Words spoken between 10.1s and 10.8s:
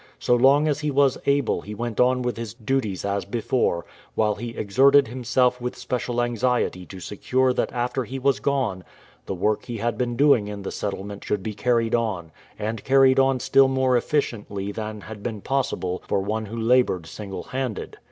doing in the